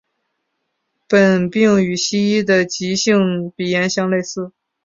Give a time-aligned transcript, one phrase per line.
[1.07, 4.51] 本病与西医的急性鼻炎相类似。